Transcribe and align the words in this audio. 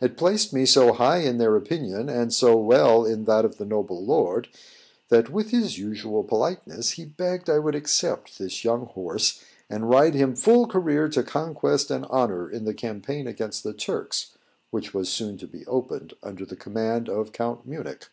It 0.00 0.16
placed 0.16 0.52
me 0.52 0.66
so 0.66 0.92
high 0.94 1.18
in 1.18 1.38
their 1.38 1.54
opinion, 1.54 2.08
and 2.08 2.34
so 2.34 2.56
well 2.56 3.04
in 3.04 3.24
that 3.26 3.44
of 3.44 3.56
the 3.56 3.64
noble 3.64 4.04
lord, 4.04 4.48
that, 5.10 5.30
with 5.30 5.50
his 5.50 5.78
usual 5.78 6.24
politeness, 6.24 6.90
he 6.94 7.04
begged 7.04 7.48
I 7.48 7.60
would 7.60 7.76
accept 7.76 8.32
of 8.32 8.38
this 8.38 8.64
young 8.64 8.86
horse, 8.86 9.40
and 9.68 9.88
ride 9.88 10.14
him 10.16 10.34
full 10.34 10.66
career 10.66 11.08
to 11.10 11.22
conquest 11.22 11.88
and 11.88 12.04
honour 12.06 12.50
in 12.50 12.64
the 12.64 12.74
campaign 12.74 13.28
against 13.28 13.62
the 13.62 13.72
Turks, 13.72 14.36
which 14.72 14.92
was 14.92 15.08
soon 15.08 15.38
to 15.38 15.46
be 15.46 15.64
opened, 15.68 16.14
under 16.20 16.44
the 16.44 16.56
command 16.56 17.08
of 17.08 17.30
Count 17.30 17.64
Munich. 17.64 18.08